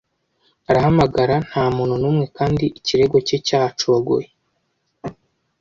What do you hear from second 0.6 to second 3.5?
arahamagara nta muntu n'umwe kandi ikirego cye